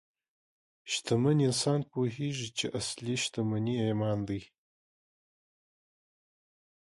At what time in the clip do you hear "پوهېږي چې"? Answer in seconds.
1.91-2.65